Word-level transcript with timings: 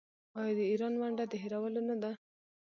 آیا 0.39 0.53
د 0.57 0.59
ایران 0.71 0.93
ونډه 0.97 1.23
د 1.27 1.33
هیرولو 1.43 1.81
نه 1.89 1.95
ده؟ 2.01 2.11